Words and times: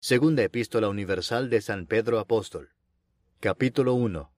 Segunda 0.00 0.44
Epístola 0.44 0.88
Universal 0.88 1.50
de 1.50 1.60
San 1.60 1.86
Pedro 1.86 2.20
Apóstol. 2.20 2.70
Capítulo 3.40 3.94
1. 3.94 4.30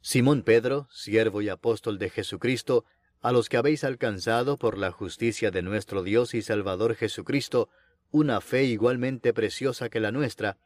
Simón 0.00 0.42
Pedro, 0.42 0.86
siervo 0.92 1.42
y 1.42 1.48
apóstol 1.48 1.98
de 1.98 2.08
Jesucristo, 2.08 2.84
a 3.20 3.32
los 3.32 3.48
que 3.48 3.56
habéis 3.56 3.82
alcanzado 3.82 4.56
por 4.56 4.78
la 4.78 4.92
justicia 4.92 5.50
de 5.50 5.62
nuestro 5.62 6.04
Dios 6.04 6.34
y 6.34 6.42
Salvador 6.42 6.94
Jesucristo, 6.94 7.68
una 8.12 8.40
fe 8.40 8.62
igualmente 8.62 9.34
preciosa 9.34 9.88
que 9.88 9.98
la 9.98 10.12
nuestra, 10.12 10.56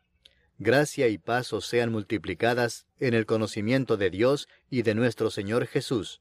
gracia 0.58 1.08
y 1.08 1.16
paz 1.16 1.54
os 1.54 1.64
sean 1.64 1.90
multiplicadas 1.90 2.86
en 3.00 3.14
el 3.14 3.24
conocimiento 3.24 3.96
de 3.96 4.10
Dios 4.10 4.50
y 4.68 4.82
de 4.82 4.94
nuestro 4.94 5.30
Señor 5.30 5.66
Jesús. 5.66 6.20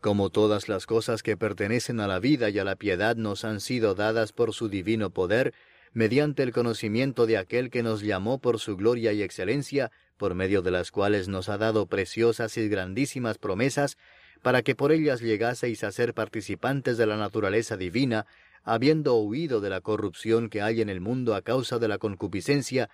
Como 0.00 0.30
todas 0.30 0.70
las 0.70 0.86
cosas 0.86 1.22
que 1.22 1.36
pertenecen 1.36 2.00
a 2.00 2.06
la 2.06 2.20
vida 2.20 2.48
y 2.48 2.58
a 2.58 2.64
la 2.64 2.76
piedad 2.76 3.16
nos 3.16 3.44
han 3.44 3.60
sido 3.60 3.94
dadas 3.94 4.32
por 4.32 4.54
su 4.54 4.70
divino 4.70 5.10
poder, 5.10 5.52
mediante 5.96 6.42
el 6.42 6.52
conocimiento 6.52 7.24
de 7.24 7.38
aquel 7.38 7.70
que 7.70 7.82
nos 7.82 8.02
llamó 8.02 8.38
por 8.38 8.60
su 8.60 8.76
gloria 8.76 9.14
y 9.14 9.22
excelencia, 9.22 9.90
por 10.18 10.34
medio 10.34 10.60
de 10.60 10.70
las 10.70 10.90
cuales 10.90 11.26
nos 11.26 11.48
ha 11.48 11.56
dado 11.56 11.86
preciosas 11.86 12.58
y 12.58 12.68
grandísimas 12.68 13.38
promesas, 13.38 13.96
para 14.42 14.60
que 14.60 14.74
por 14.74 14.92
ellas 14.92 15.22
llegaseis 15.22 15.84
a 15.84 15.92
ser 15.92 16.12
participantes 16.12 16.98
de 16.98 17.06
la 17.06 17.16
naturaleza 17.16 17.78
divina, 17.78 18.26
habiendo 18.62 19.14
huido 19.14 19.62
de 19.62 19.70
la 19.70 19.80
corrupción 19.80 20.50
que 20.50 20.60
hay 20.60 20.82
en 20.82 20.90
el 20.90 21.00
mundo 21.00 21.34
a 21.34 21.40
causa 21.40 21.78
de 21.78 21.88
la 21.88 21.96
concupiscencia, 21.96 22.90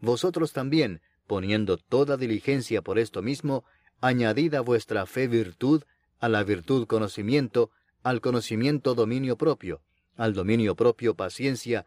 vosotros 0.00 0.52
también, 0.52 1.00
poniendo 1.28 1.76
toda 1.76 2.16
diligencia 2.16 2.82
por 2.82 2.98
esto 2.98 3.22
mismo, 3.22 3.64
añadid 4.00 4.54
a 4.54 4.62
vuestra 4.62 5.06
fe 5.06 5.28
virtud, 5.28 5.84
a 6.18 6.28
la 6.28 6.42
virtud 6.42 6.88
conocimiento, 6.88 7.70
al 8.02 8.20
conocimiento 8.20 8.96
dominio 8.96 9.36
propio, 9.36 9.80
al 10.16 10.34
dominio 10.34 10.74
propio 10.74 11.14
paciencia, 11.14 11.86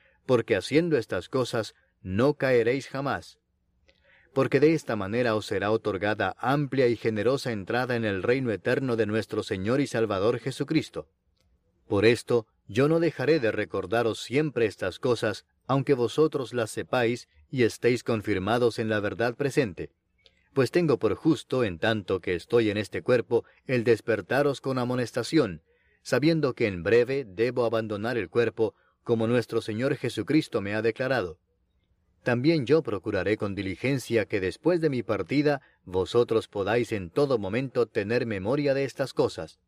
porque 0.25 0.55
haciendo 0.55 0.97
estas 0.97 1.29
cosas 1.29 1.75
no 2.01 2.35
caeréis 2.35 2.87
jamás. 2.87 3.39
Porque 4.33 4.59
de 4.59 4.73
esta 4.73 4.95
manera 4.95 5.35
os 5.35 5.45
será 5.45 5.71
otorgada 5.71 6.35
amplia 6.39 6.87
y 6.87 6.95
generosa 6.95 7.51
entrada 7.51 7.95
en 7.95 8.05
el 8.05 8.23
reino 8.23 8.51
eterno 8.51 8.95
de 8.95 9.05
nuestro 9.05 9.43
Señor 9.43 9.81
y 9.81 9.87
Salvador 9.87 10.39
Jesucristo. 10.39 11.07
Por 11.87 12.05
esto 12.05 12.47
yo 12.67 12.87
no 12.87 13.01
dejaré 13.01 13.41
de 13.41 13.51
recordaros 13.51 14.21
siempre 14.21 14.65
estas 14.65 14.99
cosas, 14.99 15.45
aunque 15.67 15.93
vosotros 15.93 16.53
las 16.53 16.71
sepáis 16.71 17.27
y 17.49 17.63
estéis 17.63 18.03
confirmados 18.03 18.79
en 18.79 18.87
la 18.87 19.01
verdad 19.01 19.35
presente. 19.35 19.91
Pues 20.53 20.71
tengo 20.71 20.99
por 20.99 21.15
justo, 21.15 21.65
en 21.65 21.79
tanto 21.79 22.21
que 22.21 22.35
estoy 22.35 22.69
en 22.69 22.77
este 22.77 23.01
cuerpo, 23.01 23.43
el 23.67 23.83
despertaros 23.83 24.61
con 24.61 24.77
amonestación, 24.77 25.61
sabiendo 26.01 26.53
que 26.53 26.67
en 26.67 26.83
breve 26.83 27.25
debo 27.25 27.65
abandonar 27.65 28.17
el 28.17 28.29
cuerpo, 28.29 28.75
como 29.03 29.27
nuestro 29.27 29.61
Señor 29.61 29.95
Jesucristo 29.95 30.61
me 30.61 30.75
ha 30.75 30.81
declarado. 30.81 31.37
También 32.23 32.65
yo 32.65 32.83
procuraré 32.83 33.35
con 33.35 33.55
diligencia 33.55 34.25
que 34.25 34.39
después 34.39 34.79
de 34.79 34.89
mi 34.89 35.01
partida 35.01 35.61
vosotros 35.85 36.47
podáis 36.47 36.91
en 36.91 37.09
todo 37.09 37.39
momento 37.39 37.87
tener 37.87 38.27
memoria 38.27 38.73
de 38.73 38.83
estas 38.83 39.13
cosas, 39.13 39.59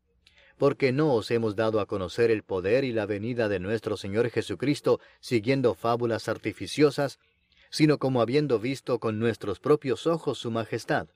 porque 0.58 0.92
no 0.92 1.14
os 1.14 1.32
hemos 1.32 1.56
dado 1.56 1.80
a 1.80 1.88
conocer 1.88 2.30
el 2.30 2.44
poder 2.44 2.84
y 2.84 2.92
la 2.92 3.08
venida 3.08 3.50
de 3.50 3.60
nuestro 3.60 3.98
Señor 3.98 4.30
Jesucristo 4.30 5.00
siguiendo 5.20 5.74
fábulas 5.74 6.30
artificiosas, 6.30 7.20
sino 7.72 7.98
como 7.98 8.22
habiendo 8.22 8.60
visto 8.60 9.00
con 9.00 9.18
nuestros 9.18 9.60
propios 9.60 10.06
ojos 10.06 10.38
su 10.38 10.52
majestad. 10.52 11.08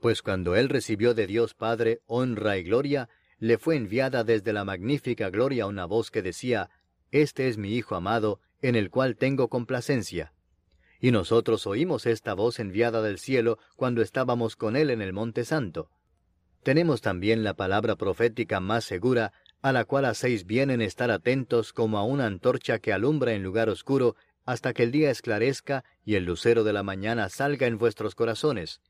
Pues 0.00 0.22
cuando 0.22 0.56
Él 0.56 0.68
recibió 0.68 1.14
de 1.14 1.28
Dios 1.28 1.54
Padre 1.54 2.00
honra 2.06 2.58
y 2.58 2.64
gloria, 2.64 3.08
le 3.38 3.58
fue 3.58 3.76
enviada 3.76 4.24
desde 4.24 4.52
la 4.52 4.64
magnífica 4.64 5.30
gloria 5.30 5.66
una 5.66 5.84
voz 5.84 6.10
que 6.10 6.20
decía, 6.20 6.68
Este 7.10 7.48
es 7.48 7.58
mi 7.58 7.74
Hijo 7.74 7.94
amado, 7.94 8.40
en 8.62 8.76
el 8.76 8.90
cual 8.90 9.16
tengo 9.16 9.48
complacencia. 9.48 10.32
Y 11.00 11.10
nosotros 11.10 11.66
oímos 11.66 12.06
esta 12.06 12.34
voz 12.34 12.60
enviada 12.60 13.02
del 13.02 13.18
cielo 13.18 13.58
cuando 13.76 14.02
estábamos 14.02 14.54
con 14.54 14.76
Él 14.76 14.90
en 14.90 15.02
el 15.02 15.12
Monte 15.12 15.44
Santo. 15.44 15.90
Tenemos 16.62 17.00
también 17.00 17.42
la 17.42 17.54
palabra 17.54 17.96
profética 17.96 18.60
más 18.60 18.84
segura, 18.84 19.32
a 19.62 19.72
la 19.72 19.84
cual 19.84 20.04
hacéis 20.04 20.44
bien 20.46 20.70
en 20.70 20.82
estar 20.82 21.10
atentos 21.10 21.72
como 21.72 21.98
a 21.98 22.04
una 22.04 22.26
antorcha 22.26 22.78
que 22.78 22.92
alumbra 22.92 23.32
en 23.32 23.42
lugar 23.42 23.70
oscuro 23.70 24.14
hasta 24.44 24.72
que 24.72 24.82
el 24.82 24.90
día 24.90 25.10
esclarezca 25.10 25.84
y 26.04 26.14
el 26.14 26.24
lucero 26.24 26.64
de 26.64 26.72
la 26.72 26.82
mañana 26.82 27.28
salga 27.28 27.66
en 27.66 27.78
vuestros 27.78 28.14
corazones, 28.14 28.80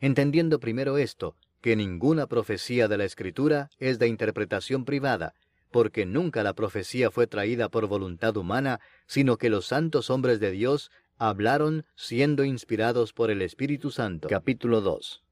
entendiendo 0.00 0.60
primero 0.60 0.98
esto, 0.98 1.36
que 1.60 1.76
ninguna 1.76 2.26
profecía 2.26 2.86
de 2.86 2.98
la 2.98 3.04
Escritura 3.04 3.70
es 3.78 3.98
de 3.98 4.08
interpretación 4.08 4.84
privada, 4.84 5.34
porque 5.70 6.06
nunca 6.06 6.42
la 6.42 6.54
profecía 6.54 7.10
fue 7.10 7.26
traída 7.26 7.68
por 7.68 7.86
voluntad 7.86 8.36
humana, 8.36 8.80
sino 9.06 9.36
que 9.36 9.50
los 9.50 9.66
santos 9.66 10.10
hombres 10.10 10.40
de 10.40 10.50
Dios 10.50 10.90
hablaron 11.18 11.84
siendo 11.94 12.44
inspirados 12.44 13.12
por 13.12 13.30
el 13.30 13.42
Espíritu 13.42 13.90
Santo. 13.90 14.28
Capítulo 14.28 14.80
2 14.80 15.22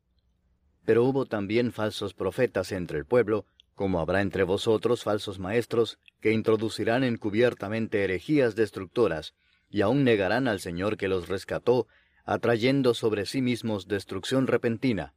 Pero 0.85 1.05
hubo 1.05 1.27
también 1.27 1.73
falsos 1.73 2.15
profetas 2.15 2.73
entre 2.73 2.99
el 2.99 3.05
pueblo, 3.05 3.47
como 3.75 4.01
habrá 4.01 4.23
entre 4.23 4.45
vosotros 4.45 5.03
falsos 5.03 5.39
maestros, 5.39 5.99
que 6.21 6.33
introducirán 6.33 7.05
encubiertamente 7.05 8.05
herejías 8.05 8.55
destructoras, 8.55 9.35
y 9.69 9.81
aún 9.81 10.05
negarán 10.05 10.47
al 10.49 10.61
Señor 10.61 10.97
que 10.97 11.09
los 11.09 11.29
rescató, 11.29 11.89
atrayendo 12.25 12.95
sobre 12.95 13.27
sí 13.27 13.43
mismos 13.43 13.89
destrucción 13.89 14.47
repentina. 14.47 15.15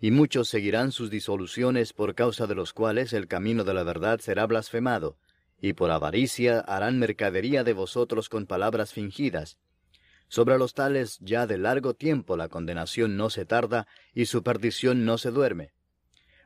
Y 0.00 0.10
muchos 0.10 0.48
seguirán 0.48 0.92
sus 0.92 1.10
disoluciones 1.10 1.92
por 1.92 2.14
causa 2.14 2.46
de 2.46 2.54
los 2.54 2.72
cuales 2.72 3.12
el 3.12 3.28
camino 3.28 3.64
de 3.64 3.74
la 3.74 3.82
verdad 3.82 4.18
será 4.20 4.46
blasfemado, 4.46 5.18
y 5.60 5.74
por 5.74 5.90
avaricia 5.90 6.60
harán 6.60 6.98
mercadería 6.98 7.64
de 7.64 7.74
vosotros 7.74 8.28
con 8.28 8.46
palabras 8.46 8.92
fingidas. 8.92 9.58
Sobre 10.28 10.56
los 10.58 10.74
tales 10.74 11.18
ya 11.20 11.46
de 11.46 11.58
largo 11.58 11.94
tiempo 11.94 12.36
la 12.36 12.48
condenación 12.48 13.16
no 13.16 13.30
se 13.30 13.44
tarda 13.44 13.86
y 14.14 14.26
su 14.26 14.42
perdición 14.42 15.04
no 15.04 15.18
se 15.18 15.30
duerme. 15.30 15.72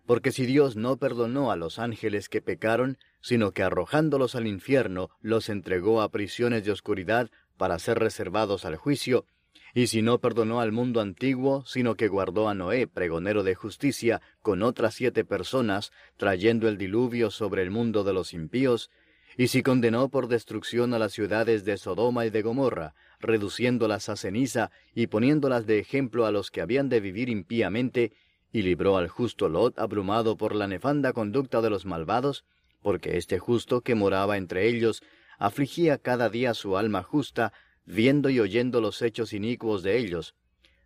Porque 0.07 0.33
si 0.33 0.47
Dios 0.47 0.75
no 0.75 0.97
perdonó 0.97 1.51
a 1.51 1.57
los 1.57 1.79
ángeles 1.79 2.29
que 2.29 2.43
pecaron, 2.43 2.99
sino 3.21 3.53
que 3.53 3.63
arrojándolos 3.63 4.35
al 4.35 4.47
infierno 4.47 5.11
los 5.21 5.49
entregó 5.49 6.03
a 6.03 6.11
prisiones 6.11 6.65
de 6.65 6.73
oscuridad 6.73 7.31
para 7.57 7.79
ser 7.79 7.99
reservados 7.99 8.65
al 8.65 8.77
juicio, 8.77 9.27
y 9.75 9.89
si 9.89 10.03
no 10.03 10.19
perdonó 10.19 10.61
al 10.61 10.73
mundo 10.73 11.01
antiguo, 11.01 11.65
sino 11.67 11.97
que 11.97 12.09
guardó 12.09 12.49
a 12.49 12.55
Noé, 12.55 12.87
pregonero 12.87 13.43
de 13.43 13.55
justicia, 13.55 14.23
con 14.41 14.63
otras 14.63 14.95
siete 14.95 15.25
personas, 15.25 15.93
trayendo 16.17 16.69
el 16.69 16.79
diluvio 16.79 17.31
sobre 17.31 17.63
el 17.63 17.71
mundo 17.71 18.05
de 18.05 18.13
los 18.13 18.33
impíos, 18.33 18.91
y 19.37 19.49
si 19.49 19.63
condenó 19.63 20.09
por 20.09 20.29
destrucción 20.29 20.95
a 20.95 20.99
las 20.99 21.13
ciudades 21.13 21.65
de 21.65 21.77
Sodoma 21.77 22.25
y 22.25 22.31
de 22.31 22.43
Gomorra, 22.43 22.95
reduciéndolas 23.19 24.09
a 24.09 24.17
ceniza 24.17 24.71
y 24.95 25.09
poniéndolas 25.09 25.67
de 25.67 25.81
ejemplo 25.81 26.27
a 26.27 26.31
los 26.31 26.51
que 26.51 26.61
habían 26.61 26.89
de 26.89 27.01
vivir 27.01 27.29
impíamente, 27.29 28.13
y 28.53 28.63
libró 28.63 28.97
al 28.97 29.09
justo 29.09 29.49
Lot 29.49 29.79
abrumado 29.81 30.37
por 30.37 30.55
la 30.55 30.69
nefanda 30.69 31.13
conducta 31.13 31.61
de 31.61 31.71
los 31.71 31.85
malvados, 31.85 32.45
porque 32.81 33.17
este 33.17 33.41
justo 33.41 33.81
que 33.81 33.97
moraba 33.97 34.37
entre 34.37 34.69
ellos 34.69 35.03
afligía 35.39 35.99
cada 35.99 36.29
día 36.29 36.55
su 36.55 36.77
alma 36.77 37.03
justa, 37.03 37.53
viendo 37.87 38.31
y 38.31 38.41
oyendo 38.41 38.81
los 38.81 39.03
hechos 39.03 39.33
inicuos 39.33 39.83
de 39.83 39.99
ellos. 39.99 40.35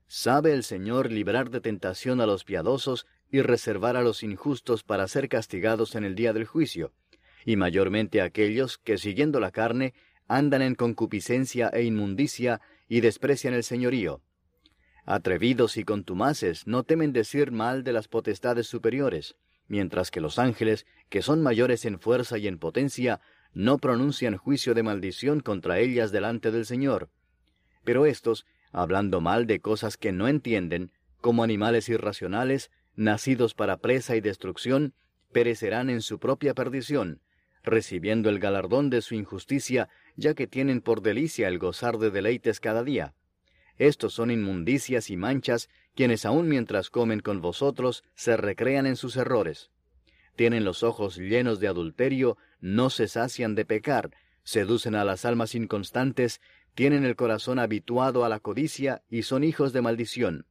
Sabe 0.06 0.52
el 0.52 0.64
Señor 0.64 1.12
librar 1.12 1.50
de 1.50 1.60
tentación 1.60 2.20
a 2.20 2.26
los 2.26 2.44
piadosos 2.44 3.06
y 3.30 3.42
reservar 3.42 3.96
a 3.96 4.02
los 4.02 4.22
injustos 4.22 4.82
para 4.82 5.06
ser 5.06 5.28
castigados 5.28 5.94
en 5.94 6.04
el 6.04 6.14
día 6.14 6.32
del 6.32 6.46
juicio, 6.46 6.92
y 7.44 7.56
mayormente 7.56 8.20
a 8.20 8.24
aquellos 8.24 8.78
que, 8.78 8.98
siguiendo 8.98 9.38
la 9.38 9.50
carne, 9.50 9.94
andan 10.26 10.62
en 10.62 10.74
concupiscencia 10.74 11.68
e 11.68 11.82
inmundicia 11.82 12.60
y 12.88 13.00
desprecian 13.00 13.54
el 13.54 13.64
señorío. 13.64 14.22
Atrevidos 15.04 15.76
y 15.76 15.84
contumaces 15.84 16.66
no 16.66 16.84
temen 16.84 17.12
decir 17.12 17.50
mal 17.50 17.84
de 17.84 17.92
las 17.92 18.08
potestades 18.08 18.66
superiores, 18.66 19.36
mientras 19.66 20.10
que 20.10 20.20
los 20.20 20.38
ángeles, 20.38 20.86
que 21.08 21.22
son 21.22 21.42
mayores 21.42 21.84
en 21.84 21.98
fuerza 21.98 22.38
y 22.38 22.46
en 22.46 22.58
potencia, 22.58 23.20
no 23.54 23.78
pronuncian 23.78 24.36
juicio 24.36 24.74
de 24.74 24.82
maldición 24.82 25.40
contra 25.40 25.78
ellas 25.78 26.12
delante 26.12 26.50
del 26.50 26.66
Señor. 26.66 27.10
Pero 27.84 28.06
estos, 28.06 28.46
hablando 28.72 29.20
mal 29.20 29.46
de 29.46 29.60
cosas 29.60 29.96
que 29.96 30.12
no 30.12 30.28
entienden, 30.28 30.92
como 31.20 31.42
animales 31.42 31.88
irracionales, 31.88 32.70
nacidos 32.96 33.54
para 33.54 33.78
presa 33.78 34.16
y 34.16 34.20
destrucción, 34.20 34.94
perecerán 35.32 35.90
en 35.90 36.02
su 36.02 36.18
propia 36.18 36.54
perdición, 36.54 37.20
recibiendo 37.62 38.28
el 38.28 38.38
galardón 38.38 38.90
de 38.90 39.02
su 39.02 39.14
injusticia, 39.14 39.88
ya 40.16 40.34
que 40.34 40.46
tienen 40.46 40.80
por 40.80 41.02
delicia 41.02 41.48
el 41.48 41.58
gozar 41.58 41.98
de 41.98 42.10
deleites 42.10 42.60
cada 42.60 42.82
día. 42.82 43.14
Estos 43.76 44.14
son 44.14 44.30
inmundicias 44.30 45.10
y 45.10 45.16
manchas, 45.16 45.68
quienes 45.94 46.24
aun 46.24 46.48
mientras 46.48 46.90
comen 46.90 47.20
con 47.20 47.40
vosotros 47.40 48.04
se 48.14 48.36
recrean 48.36 48.86
en 48.86 48.96
sus 48.96 49.16
errores. 49.16 49.70
Tienen 50.34 50.64
los 50.64 50.82
ojos 50.82 51.16
llenos 51.16 51.60
de 51.60 51.68
adulterio, 51.68 52.36
no 52.60 52.90
se 52.90 53.08
sacian 53.08 53.54
de 53.54 53.64
pecar, 53.64 54.10
seducen 54.42 54.94
a 54.94 55.04
las 55.04 55.24
almas 55.24 55.54
inconstantes, 55.54 56.40
tienen 56.74 57.04
el 57.04 57.16
corazón 57.16 57.58
habituado 57.58 58.24
a 58.24 58.28
la 58.28 58.40
codicia 58.40 59.02
y 59.10 59.22
son 59.22 59.44
hijos 59.44 59.72
de 59.72 59.82
maldición. 59.82 60.46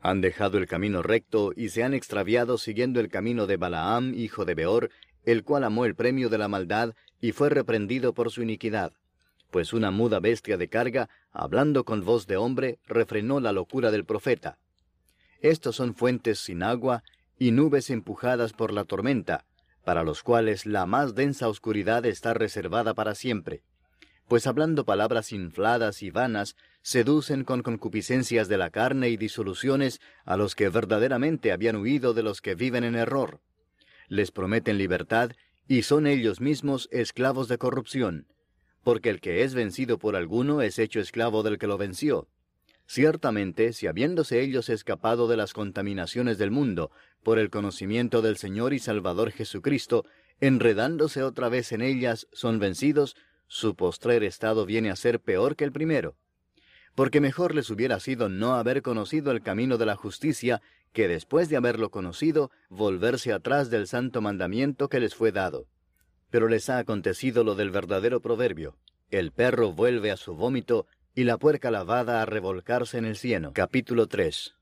Han 0.00 0.20
dejado 0.20 0.58
el 0.58 0.66
camino 0.66 1.02
recto 1.02 1.52
y 1.54 1.68
se 1.68 1.84
han 1.84 1.94
extraviado 1.94 2.58
siguiendo 2.58 3.00
el 3.00 3.08
camino 3.08 3.46
de 3.46 3.56
Balaam, 3.56 4.14
hijo 4.14 4.44
de 4.44 4.54
Beor, 4.54 4.90
el 5.24 5.44
cual 5.44 5.64
amó 5.64 5.84
el 5.84 5.94
premio 5.94 6.28
de 6.28 6.38
la 6.38 6.48
maldad 6.48 6.94
y 7.20 7.32
fue 7.32 7.50
reprendido 7.50 8.14
por 8.14 8.30
su 8.30 8.42
iniquidad. 8.42 8.92
Pues 9.50 9.72
una 9.72 9.90
muda 9.90 10.20
bestia 10.20 10.56
de 10.56 10.68
carga, 10.68 11.08
hablando 11.32 11.84
con 11.84 12.04
voz 12.04 12.26
de 12.26 12.36
hombre, 12.36 12.78
refrenó 12.86 13.40
la 13.40 13.52
locura 13.52 13.90
del 13.90 14.04
profeta. 14.04 14.58
Estos 15.40 15.76
son 15.76 15.94
fuentes 15.94 16.38
sin 16.38 16.62
agua 16.62 17.02
y 17.38 17.50
nubes 17.50 17.90
empujadas 17.90 18.52
por 18.52 18.72
la 18.72 18.84
tormenta, 18.84 19.44
para 19.90 20.04
los 20.04 20.22
cuales 20.22 20.66
la 20.66 20.86
más 20.86 21.16
densa 21.16 21.48
oscuridad 21.48 22.06
está 22.06 22.32
reservada 22.32 22.94
para 22.94 23.16
siempre. 23.16 23.64
Pues 24.28 24.46
hablando 24.46 24.84
palabras 24.84 25.32
infladas 25.32 26.04
y 26.04 26.12
vanas, 26.12 26.54
seducen 26.80 27.42
con 27.42 27.64
concupiscencias 27.64 28.46
de 28.46 28.56
la 28.56 28.70
carne 28.70 29.08
y 29.08 29.16
disoluciones 29.16 30.00
a 30.24 30.36
los 30.36 30.54
que 30.54 30.68
verdaderamente 30.68 31.50
habían 31.50 31.74
huido 31.74 32.14
de 32.14 32.22
los 32.22 32.40
que 32.40 32.54
viven 32.54 32.84
en 32.84 32.94
error. 32.94 33.40
Les 34.06 34.30
prometen 34.30 34.78
libertad 34.78 35.32
y 35.66 35.82
son 35.82 36.06
ellos 36.06 36.40
mismos 36.40 36.88
esclavos 36.92 37.48
de 37.48 37.58
corrupción, 37.58 38.28
porque 38.84 39.10
el 39.10 39.20
que 39.20 39.42
es 39.42 39.54
vencido 39.54 39.98
por 39.98 40.14
alguno 40.14 40.62
es 40.62 40.78
hecho 40.78 41.00
esclavo 41.00 41.42
del 41.42 41.58
que 41.58 41.66
lo 41.66 41.78
venció. 41.78 42.28
Ciertamente, 42.92 43.72
si 43.72 43.86
habiéndose 43.86 44.40
ellos 44.40 44.68
escapado 44.68 45.28
de 45.28 45.36
las 45.36 45.52
contaminaciones 45.52 46.38
del 46.38 46.50
mundo 46.50 46.90
por 47.22 47.38
el 47.38 47.48
conocimiento 47.48 48.20
del 48.20 48.36
Señor 48.36 48.74
y 48.74 48.80
Salvador 48.80 49.30
Jesucristo, 49.30 50.04
enredándose 50.40 51.22
otra 51.22 51.48
vez 51.48 51.70
en 51.70 51.82
ellas, 51.82 52.26
son 52.32 52.58
vencidos, 52.58 53.14
su 53.46 53.76
postrer 53.76 54.24
estado 54.24 54.66
viene 54.66 54.90
a 54.90 54.96
ser 54.96 55.20
peor 55.20 55.54
que 55.54 55.62
el 55.62 55.70
primero. 55.70 56.16
Porque 56.96 57.20
mejor 57.20 57.54
les 57.54 57.70
hubiera 57.70 58.00
sido 58.00 58.28
no 58.28 58.54
haber 58.54 58.82
conocido 58.82 59.30
el 59.30 59.40
camino 59.40 59.78
de 59.78 59.86
la 59.86 59.94
justicia 59.94 60.60
que 60.92 61.06
después 61.06 61.48
de 61.48 61.58
haberlo 61.58 61.92
conocido, 61.92 62.50
volverse 62.70 63.32
atrás 63.32 63.70
del 63.70 63.86
santo 63.86 64.20
mandamiento 64.20 64.88
que 64.88 64.98
les 64.98 65.14
fue 65.14 65.30
dado. 65.30 65.68
Pero 66.28 66.48
les 66.48 66.68
ha 66.68 66.78
acontecido 66.78 67.44
lo 67.44 67.54
del 67.54 67.70
verdadero 67.70 68.18
proverbio. 68.20 68.76
El 69.12 69.30
perro 69.30 69.72
vuelve 69.72 70.10
a 70.10 70.16
su 70.16 70.34
vómito 70.34 70.88
y 71.14 71.24
la 71.24 71.38
puerca 71.38 71.70
lavada 71.70 72.22
a 72.22 72.26
revolcarse 72.26 72.98
en 72.98 73.04
el 73.04 73.16
cieno. 73.16 73.52
Capítulo 73.52 74.06
3. 74.06 74.54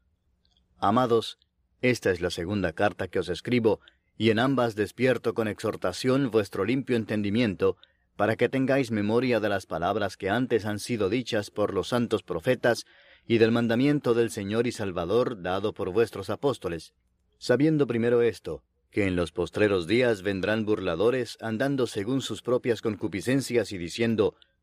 Amados, 0.79 1.39
esta 1.83 2.11
es 2.11 2.21
la 2.21 2.31
segunda 2.31 2.73
carta 2.73 3.09
que 3.09 3.19
os 3.19 3.29
escribo, 3.29 3.81
y 4.17 4.31
en 4.31 4.39
ambas 4.39 4.75
despierto 4.75 5.35
con 5.35 5.47
exhortación 5.47 6.31
vuestro 6.31 6.65
limpio 6.65 6.97
entendimiento, 6.97 7.77
para 8.17 8.37
que 8.37 8.49
tengáis 8.49 8.91
memoria 8.91 9.41
de 9.41 9.49
las 9.49 9.67
palabras 9.67 10.17
que 10.17 10.31
antes 10.31 10.65
han 10.65 10.81
sido 10.81 11.09
dichas 11.09 11.51
por 11.51 11.73
los 11.73 11.89
santos 11.89 12.23
profetas, 12.23 12.85
y 13.27 13.39
del 13.39 13.53
mandamiento 13.53 14.15
del 14.15 14.31
Señor 14.31 14.67
y 14.67 14.73
Salvador 14.73 15.43
dado 15.43 15.75
por 15.75 15.91
vuestros 15.91 16.31
apóstoles, 16.31 16.95
sabiendo 17.37 17.87
primero 17.87 18.23
esto, 18.23 18.63
que 18.91 19.07
en 19.07 19.17
los 19.17 19.33
postreros 19.33 19.87
días 19.87 20.23
vendrán 20.23 20.65
burladores 20.65 21.37
andando 21.41 21.87
según 21.87 22.23
sus 22.23 22.41
propias 22.41 22.81
concupiscencias 22.81 23.71
y 23.71 23.79
diciendo, 23.79 24.35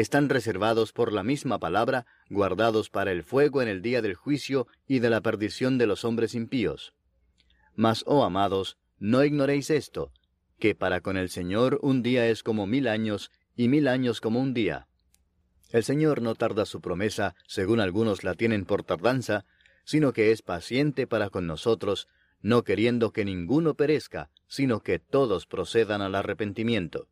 están 0.00 0.28
reservados 0.28 0.92
por 0.92 1.12
la 1.12 1.24
misma 1.24 1.58
palabra, 1.58 2.06
guardados 2.30 2.88
para 2.88 3.10
el 3.10 3.24
fuego 3.24 3.62
en 3.62 3.68
el 3.68 3.82
día 3.82 4.00
del 4.00 4.14
juicio 4.14 4.68
y 4.86 5.00
de 5.00 5.10
la 5.10 5.20
perdición 5.22 5.76
de 5.76 5.88
los 5.88 6.04
hombres 6.04 6.36
impíos. 6.36 6.94
Mas, 7.74 8.04
oh 8.06 8.22
amados, 8.22 8.78
no 9.00 9.24
ignoréis 9.24 9.70
esto, 9.70 10.12
que 10.60 10.76
para 10.76 11.00
con 11.00 11.16
el 11.16 11.30
Señor 11.30 11.80
un 11.82 12.04
día 12.04 12.28
es 12.28 12.44
como 12.44 12.64
mil 12.64 12.86
años, 12.86 13.32
y 13.56 13.66
mil 13.66 13.88
años 13.88 14.20
como 14.20 14.38
un 14.38 14.54
día. 14.54 14.86
El 15.72 15.82
Señor 15.82 16.22
no 16.22 16.36
tarda 16.36 16.64
su 16.64 16.80
promesa, 16.80 17.34
según 17.48 17.80
algunos 17.80 18.22
la 18.22 18.34
tienen 18.34 18.66
por 18.66 18.84
tardanza, 18.84 19.46
sino 19.82 20.12
que 20.12 20.30
es 20.30 20.42
paciente 20.42 21.08
para 21.08 21.28
con 21.28 21.48
nosotros, 21.48 22.06
no 22.40 22.62
queriendo 22.62 23.10
que 23.12 23.24
ninguno 23.24 23.74
perezca, 23.74 24.30
sino 24.46 24.78
que 24.78 25.00
todos 25.00 25.46
procedan 25.46 26.02
al 26.02 26.14
arrepentimiento. 26.14 27.08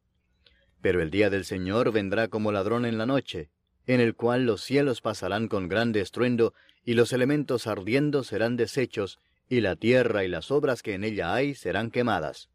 Pero 0.86 1.02
el 1.02 1.10
día 1.10 1.30
del 1.30 1.44
Señor 1.44 1.90
vendrá 1.90 2.28
como 2.28 2.52
ladrón 2.52 2.86
en 2.86 2.96
la 2.96 3.06
noche, 3.06 3.50
en 3.88 3.98
el 3.98 4.14
cual 4.14 4.46
los 4.46 4.62
cielos 4.62 5.00
pasarán 5.00 5.48
con 5.48 5.66
grande 5.66 6.00
estruendo, 6.00 6.54
y 6.84 6.94
los 6.94 7.12
elementos 7.12 7.66
ardiendo 7.66 8.22
serán 8.22 8.56
deshechos, 8.56 9.18
y 9.48 9.62
la 9.62 9.74
tierra 9.74 10.22
y 10.22 10.28
las 10.28 10.52
obras 10.52 10.82
que 10.82 10.94
en 10.94 11.02
ella 11.02 11.34
hay 11.34 11.56
serán 11.56 11.90
quemadas. 11.90 12.50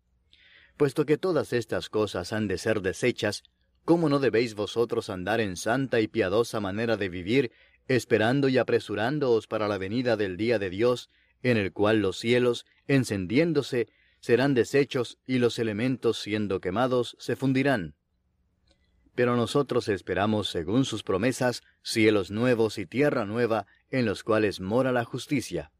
Puesto 0.77 1.05
que 1.05 1.17
todas 1.17 1.51
estas 1.51 1.89
cosas 1.89 2.31
han 2.31 2.47
de 2.47 2.57
ser 2.57 2.79
deshechas, 2.79 3.43
¿cómo 3.83 4.07
no 4.07 4.19
debéis 4.19 4.55
vosotros 4.55 5.09
andar 5.09 5.41
en 5.41 5.57
santa 5.57 5.99
y 5.99 6.07
piadosa 6.07 6.61
manera 6.61 6.95
de 6.95 7.09
vivir, 7.09 7.51
esperando 7.89 8.47
y 8.47 8.57
apresurándoos 8.57 9.47
para 9.47 9.67
la 9.67 9.77
venida 9.77 10.15
del 10.15 10.37
día 10.37 10.57
de 10.57 10.69
Dios, 10.69 11.09
en 11.43 11.57
el 11.57 11.73
cual 11.73 11.99
los 11.99 12.17
cielos, 12.17 12.65
encendiéndose, 12.87 13.89
serán 14.21 14.53
deshechos 14.53 15.17
y 15.27 15.39
los 15.39 15.59
elementos 15.59 16.17
siendo 16.17 16.61
quemados 16.61 17.17
se 17.19 17.35
fundirán? 17.35 17.95
Pero 19.15 19.35
nosotros 19.35 19.87
esperamos, 19.87 20.49
según 20.49 20.85
sus 20.85 21.03
promesas, 21.03 21.63
cielos 21.81 22.31
nuevos 22.31 22.77
y 22.77 22.85
tierra 22.85 23.25
nueva, 23.25 23.67
en 23.89 24.05
los 24.05 24.23
cuales 24.23 24.59
mora 24.59 24.91
la 24.91 25.03
justicia. 25.03 25.71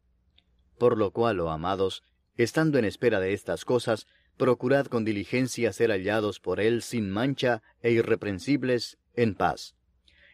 Por 0.78 0.98
lo 0.98 1.12
cual, 1.12 1.40
oh 1.40 1.50
amados, 1.50 2.02
estando 2.36 2.78
en 2.78 2.84
espera 2.84 3.20
de 3.20 3.32
estas 3.32 3.64
cosas, 3.64 4.06
procurad 4.36 4.86
con 4.86 5.04
diligencia 5.04 5.72
ser 5.72 5.90
hallados 5.90 6.40
por 6.40 6.60
Él 6.60 6.82
sin 6.82 7.10
mancha 7.10 7.62
e 7.80 7.92
irreprensibles, 7.92 8.98
en 9.14 9.34
paz. 9.34 9.76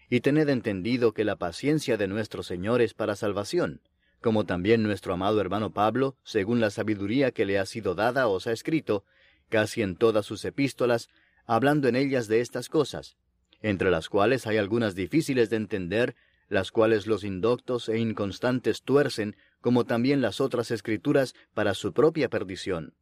Y 0.09 0.21
tened 0.21 0.49
entendido 0.49 1.13
que 1.13 1.25
la 1.25 1.37
paciencia 1.37 1.97
de 1.97 2.09
nuestro 2.09 2.43
Señor 2.43 2.81
es 2.81 2.95
para 2.95 3.17
salvación, 3.17 3.83
como 4.21 4.45
también 4.47 4.83
nuestro 4.83 5.13
amado 5.13 5.41
hermano 5.41 5.73
Pablo, 5.73 6.17
según 6.25 6.61
la 6.61 6.71
sabiduría 6.71 7.31
que 7.31 7.45
le 7.45 7.59
ha 7.59 7.67
sido 7.67 7.95
dada, 7.95 8.27
os 8.29 8.47
ha 8.47 8.53
escrito, 8.53 9.05
casi 9.49 9.83
en 9.83 9.97
todas 9.97 10.27
sus 10.27 10.45
epístolas, 10.45 11.09
hablando 11.49 11.89
en 11.89 11.97
ellas 11.97 12.29
de 12.29 12.41
estas 12.41 12.69
cosas, 12.69 13.17
entre 13.63 13.91
las 13.91 14.09
cuales 14.09 14.47
hay 14.47 14.59
algunas 14.59 14.95
difíciles 14.95 15.49
de 15.49 15.57
entender, 15.57 16.15
las 16.49 16.71
cuales 16.71 17.07
los 17.07 17.25
indoctos 17.25 17.89
e 17.89 17.99
inconstantes 17.99 18.83
tuercen, 18.83 19.35
como 19.63 19.85
también 19.85 20.21
las 20.21 20.41
otras 20.43 20.71
escrituras, 20.71 21.35
para 21.55 21.73
su 21.73 21.95
propia 21.95 22.29
perdición. 22.29 22.95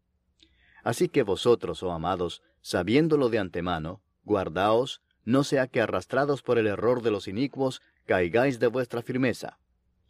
Así 0.85 1.09
que 1.09 1.25
vosotros, 1.25 1.83
oh 1.83 1.91
amados, 1.91 2.41
sabiéndolo 2.61 3.29
de 3.31 3.41
antemano, 3.41 4.01
guardaos, 4.23 5.03
no 5.25 5.43
sea 5.43 5.67
que 5.67 5.81
arrastrados 5.81 6.43
por 6.43 6.59
el 6.59 6.69
error 6.69 7.03
de 7.03 7.11
los 7.11 7.27
inicuos, 7.27 7.83
caigáis 8.07 8.61
de 8.61 8.69
vuestra 8.69 9.03
firmeza. 9.03 9.59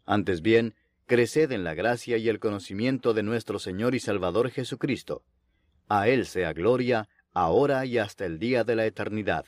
Antes 0.05 0.43
bien, 0.43 0.75
creced 1.07 1.51
en 1.51 1.63
la 1.63 1.73
gracia 1.73 2.17
y 2.17 2.29
el 2.29 2.39
conocimiento 2.39 3.15
de 3.15 3.23
nuestro 3.23 3.57
Señor 3.57 3.95
y 3.95 3.99
Salvador 3.99 4.51
Jesucristo. 4.51 5.23
A 5.89 6.07
Él 6.07 6.25
sea 6.27 6.53
gloria, 6.53 7.09
ahora 7.37 7.85
y 7.85 7.97
hasta 7.99 8.25
el 8.25 8.39
día 8.39 8.63
de 8.63 8.75
la 8.75 8.85
eternidad. 8.85 9.45